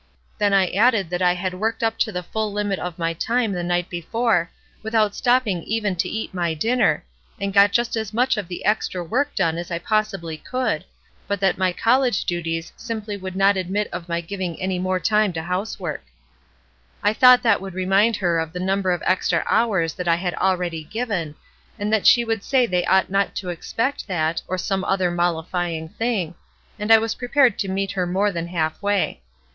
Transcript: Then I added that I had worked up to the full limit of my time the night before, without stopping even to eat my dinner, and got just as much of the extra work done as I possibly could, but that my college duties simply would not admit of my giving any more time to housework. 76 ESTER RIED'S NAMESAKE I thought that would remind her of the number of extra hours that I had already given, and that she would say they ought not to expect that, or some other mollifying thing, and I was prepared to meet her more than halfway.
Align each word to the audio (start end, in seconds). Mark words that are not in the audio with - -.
Then 0.39 0.51
I 0.51 0.71
added 0.71 1.11
that 1.11 1.21
I 1.21 1.35
had 1.35 1.53
worked 1.53 1.83
up 1.83 1.99
to 1.99 2.11
the 2.11 2.23
full 2.23 2.51
limit 2.51 2.79
of 2.79 2.97
my 2.97 3.13
time 3.13 3.51
the 3.51 3.61
night 3.61 3.87
before, 3.87 4.49
without 4.81 5.13
stopping 5.13 5.61
even 5.61 5.95
to 5.97 6.09
eat 6.09 6.33
my 6.33 6.55
dinner, 6.55 7.05
and 7.39 7.53
got 7.53 7.71
just 7.71 7.95
as 7.95 8.11
much 8.11 8.35
of 8.35 8.47
the 8.47 8.65
extra 8.65 9.03
work 9.03 9.35
done 9.35 9.59
as 9.59 9.69
I 9.69 9.77
possibly 9.77 10.37
could, 10.37 10.85
but 11.27 11.39
that 11.41 11.59
my 11.59 11.71
college 11.71 12.25
duties 12.25 12.73
simply 12.75 13.15
would 13.15 13.35
not 13.35 13.57
admit 13.57 13.89
of 13.93 14.09
my 14.09 14.21
giving 14.21 14.59
any 14.59 14.79
more 14.79 14.99
time 14.99 15.33
to 15.33 15.43
housework. 15.43 16.01
76 17.01 17.03
ESTER 17.03 17.03
RIED'S 17.03 17.03
NAMESAKE 17.03 17.11
I 17.11 17.19
thought 17.19 17.43
that 17.43 17.61
would 17.61 17.73
remind 17.75 18.15
her 18.15 18.39
of 18.39 18.53
the 18.53 18.59
number 18.59 18.89
of 18.89 19.03
extra 19.05 19.43
hours 19.47 19.93
that 19.93 20.07
I 20.07 20.15
had 20.15 20.33
already 20.33 20.83
given, 20.83 21.35
and 21.77 21.93
that 21.93 22.07
she 22.07 22.25
would 22.25 22.43
say 22.43 22.65
they 22.65 22.87
ought 22.87 23.11
not 23.11 23.35
to 23.35 23.49
expect 23.49 24.07
that, 24.07 24.41
or 24.47 24.57
some 24.57 24.83
other 24.83 25.11
mollifying 25.11 25.89
thing, 25.89 26.33
and 26.79 26.91
I 26.91 26.97
was 26.97 27.13
prepared 27.13 27.59
to 27.59 27.67
meet 27.67 27.91
her 27.91 28.07
more 28.07 28.31
than 28.31 28.47
halfway. 28.47 29.21